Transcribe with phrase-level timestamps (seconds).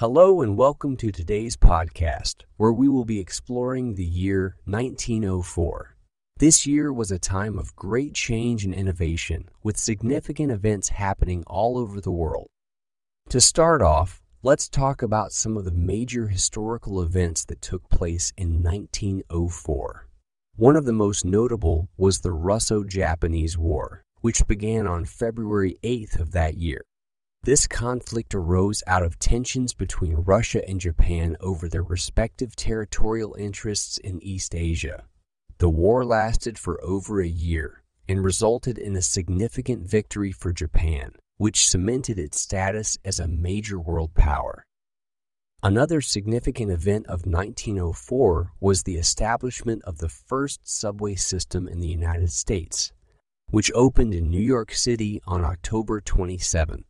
[0.00, 5.96] Hello and welcome to today's podcast, where we will be exploring the year 1904.
[6.36, 11.78] This year was a time of great change and innovation, with significant events happening all
[11.78, 12.48] over the world.
[13.30, 18.34] To start off, let's talk about some of the major historical events that took place
[18.36, 20.08] in 1904.
[20.56, 26.20] One of the most notable was the Russo Japanese War, which began on February 8th
[26.20, 26.82] of that year.
[27.46, 33.98] This conflict arose out of tensions between Russia and Japan over their respective territorial interests
[33.98, 35.04] in East Asia.
[35.58, 41.12] The war lasted for over a year and resulted in a significant victory for Japan,
[41.36, 44.64] which cemented its status as a major world power.
[45.62, 51.86] Another significant event of 1904 was the establishment of the first subway system in the
[51.86, 52.90] United States,
[53.50, 56.84] which opened in New York City on October 27.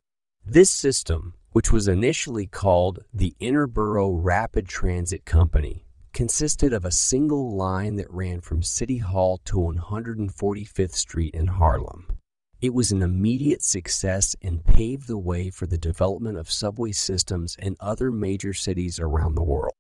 [0.49, 7.57] This system, which was initially called the Interborough Rapid Transit Company, consisted of a single
[7.57, 12.19] line that ran from City Hall to 145th Street in Harlem.
[12.61, 17.57] It was an immediate success and paved the way for the development of subway systems
[17.59, 19.75] in other major cities around the world.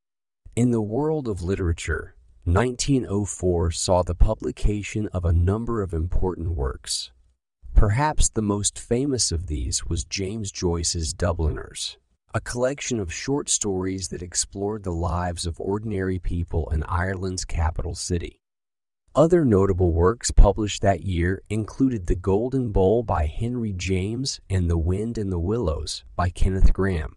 [0.56, 7.12] In the world of literature, 1904 saw the publication of a number of important works.
[7.76, 11.98] Perhaps the most famous of these was James Joyce's Dubliners,
[12.32, 17.94] a collection of short stories that explored the lives of ordinary people in Ireland's capital
[17.94, 18.40] city.
[19.14, 24.78] Other notable works published that year included The Golden Bowl by Henry James and The
[24.78, 27.16] Wind and the Willows by Kenneth Grahame.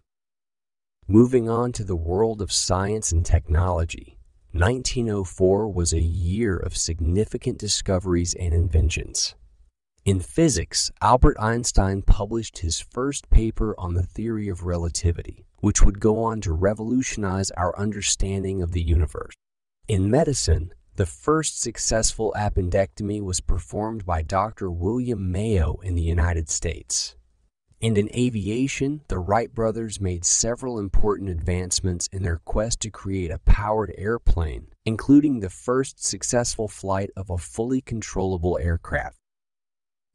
[1.08, 4.18] Moving on to the world of science and technology,
[4.52, 9.34] 1904 was a year of significant discoveries and inventions.
[10.06, 16.00] In physics, Albert Einstein published his first paper on the theory of relativity, which would
[16.00, 19.34] go on to revolutionize our understanding of the universe.
[19.88, 24.70] In medicine, the first successful appendectomy was performed by Dr.
[24.70, 27.14] William Mayo in the United States.
[27.82, 33.30] And in aviation, the Wright brothers made several important advancements in their quest to create
[33.30, 39.19] a powered airplane, including the first successful flight of a fully controllable aircraft.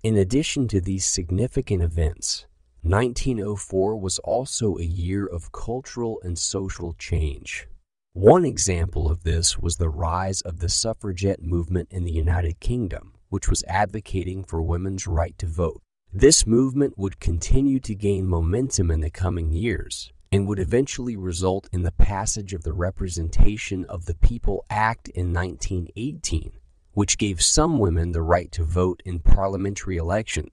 [0.05, 2.45] In addition to these significant events,
[2.83, 7.67] 1904 was also a year of cultural and social change.
[8.13, 13.13] One example of this was the rise of the suffragette movement in the United Kingdom,
[13.29, 15.81] which was advocating for women's right to vote.
[16.13, 21.67] This movement would continue to gain momentum in the coming years and would eventually result
[21.73, 26.51] in the passage of the Representation of the People Act in 1918
[26.95, 30.50] which gave some women the right to vote in parliamentary elections.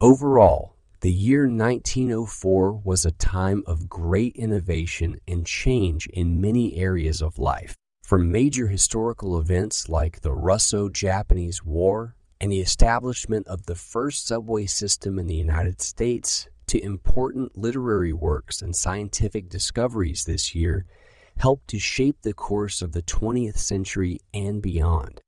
[0.00, 7.22] Overall, the year 1904 was a time of great innovation and change in many areas
[7.22, 13.66] of life, from major historical events like the Russo Japanese War and the establishment of
[13.66, 20.24] the first subway system in the United States to important literary works and scientific discoveries
[20.24, 20.84] this year
[21.38, 25.20] helped to shape the course of the 20th century and beyond.